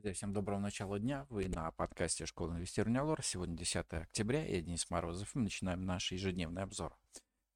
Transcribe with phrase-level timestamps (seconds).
[0.00, 1.26] Друзья, всем доброго начала дня.
[1.28, 3.22] Вы на подкасте Школы инвестирования Лор.
[3.22, 5.34] Сегодня 10 октября, я Денис Морозов.
[5.34, 6.96] Мы начинаем наш ежедневный обзор.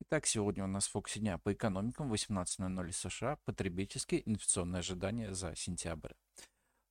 [0.00, 5.56] Итак, сегодня у нас в фокусе дня по экономикам 18.00 США, потребительские инфляционные ожидания за
[5.56, 6.12] сентябрь.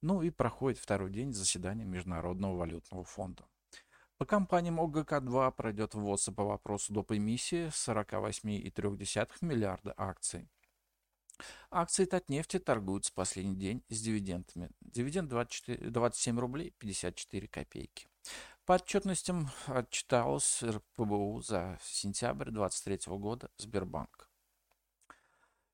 [0.02, 3.46] Ну и проходит второй день заседания Международного валютного фонда.
[4.18, 7.12] По компаниям ОГК-2 пройдет ввоз по вопросу доп.
[7.12, 10.50] эмиссии 48,3 миллиарда акций.
[11.70, 14.72] Акции Татнефти торгуются последний день с дивидендами.
[14.94, 18.08] Дивиденд 24, 27 рублей 54 копейки.
[18.64, 24.30] По отчетностям отчиталась РПБУ за сентябрь 2023 года Сбербанк.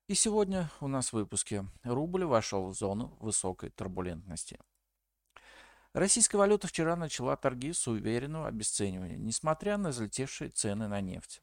[0.08, 4.58] И сегодня у нас в выпуске рубль вошел в зону высокой турбулентности.
[5.92, 11.42] Российская валюта вчера начала торги с уверенного обесценивания, несмотря на взлетевшие цены на нефть.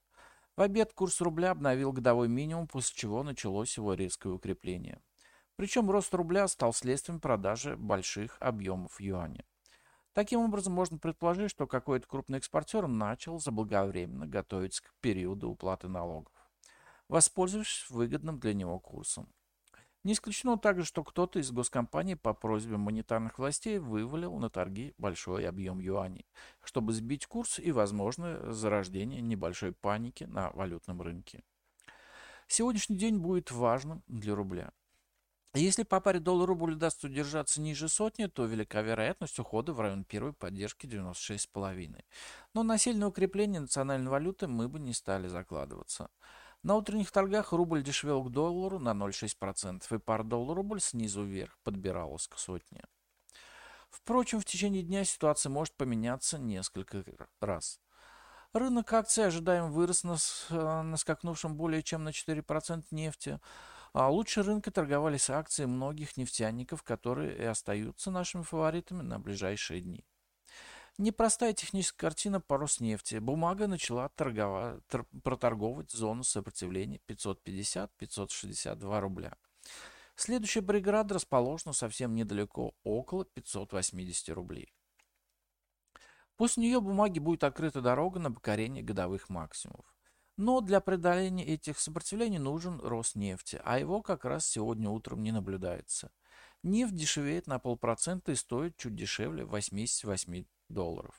[0.56, 5.00] В обед курс рубля обновил годовой минимум, после чего началось его резкое укрепление.
[5.58, 9.44] Причем рост рубля стал следствием продажи больших объемов юаня.
[10.14, 16.34] Таким образом, можно предположить, что какой-то крупный экспортер начал заблаговременно готовиться к периоду уплаты налогов,
[17.09, 19.28] воспользовавшись выгодным для него курсом.
[20.04, 25.48] Не исключено также, что кто-то из госкомпаний по просьбе монетарных властей вывалил на торги большой
[25.48, 26.28] объем юаней,
[26.64, 31.44] чтобы сбить курс и, возможно, зарождение небольшой паники на валютном рынке.
[32.48, 34.72] Сегодняшний день будет важным для рубля.
[35.53, 40.34] Если по паре доллар-рубль удастся удержаться ниже сотни, то велика вероятность ухода в район первой
[40.34, 42.03] поддержки 96,5.
[42.53, 46.09] Но на сильное укрепление национальной валюты мы бы не стали закладываться.
[46.64, 52.28] На утренних торгах рубль дешевел к доллару на 0,6%, и пара доллар-рубль снизу вверх подбиралась
[52.28, 52.84] к сотне.
[53.90, 57.03] Впрочем, в течение дня ситуация может поменяться несколько
[57.40, 57.80] раз.
[58.53, 60.18] Рынок акций ожидаем вырос на,
[60.50, 63.40] э, на скакнувшем более чем на 4% нефти.
[63.94, 70.06] А лучше рынка торговались акции многих нефтяников, которые и остаются нашими фаворитами на ближайшие дни.
[70.98, 73.20] Непростая техническая картина по Роснефти.
[73.20, 79.38] Бумага начала торговать, тор, проторговывать зону сопротивления 550-562 рубля.
[80.16, 84.74] Следующая бригада расположена совсем недалеко, около 580 рублей.
[86.36, 89.86] После нее бумаги будет открыта дорога на покорение годовых максимумов.
[90.38, 95.31] Но для преодоления этих сопротивлений нужен рост нефти, а его как раз сегодня утром не
[95.31, 96.12] наблюдается.
[96.62, 101.16] Нефть дешевеет на полпроцента и стоит чуть дешевле 88 долларов.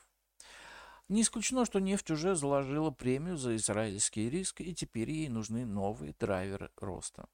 [1.09, 6.13] Не исключено, что нефть уже заложила премию за израильский риск, и теперь ей нужны новые
[6.17, 7.27] драйверы роста.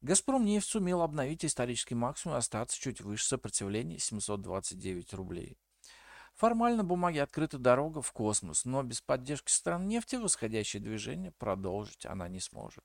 [0.00, 5.58] «Газпром» нефть сумел обновить исторический максимум и остаться чуть выше сопротивления 729 рублей.
[6.40, 12.28] Формально бумаге открыта дорога в космос, но без поддержки стран нефти восходящее движение продолжить она
[12.28, 12.82] не сможет.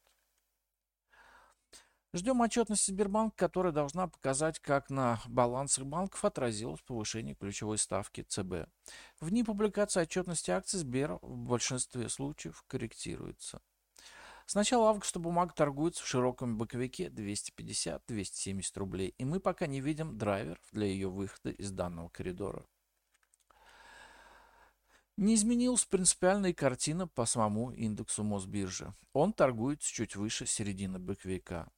[2.11, 8.67] Ждем отчетности Сбербанка, которая должна показать, как на балансах банков отразилось повышение ключевой ставки ЦБ.
[9.21, 13.61] В дни публикации отчетности акций Сбера в большинстве случаев корректируется.
[14.47, 20.17] С начала августа бумага торгуется в широком боковике 250-270 рублей, и мы пока не видим
[20.17, 22.65] драйверов для ее выхода из данного коридора.
[25.17, 28.93] Не изменилась принципиальная картина по самому индексу Мосбиржи.
[29.13, 31.69] Он торгуется чуть выше середины боковика.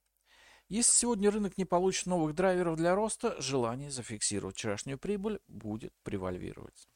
[0.70, 6.90] Если сегодня рынок не получит новых драйверов для роста, желание зафиксировать вчерашнюю прибыль будет превальвировать.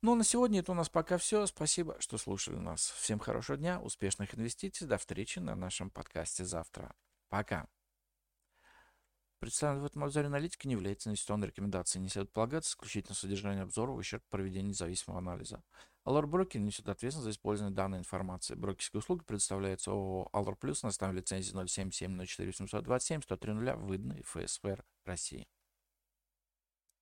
[0.00, 1.44] Ну а на сегодня это у нас пока все.
[1.46, 2.94] Спасибо, что слушали нас.
[2.96, 4.86] Всем хорошего дня, успешных инвестиций.
[4.86, 6.94] До встречи на нашем подкасте завтра.
[7.28, 7.68] Пока.
[9.40, 13.92] Представленная в этом обзоре аналитика не является инвестиционной рекомендацией, не следует полагаться исключительно содержание обзора
[13.92, 15.62] в ущерб проведения независимого анализа.
[16.04, 18.54] Allure Broker несет ответственность за использование данной информации.
[18.54, 24.84] Брокерские услуги предоставляются ООО Allure Plus на основе лицензии 077 04 827 103 выданной ФСФР
[25.04, 25.46] России.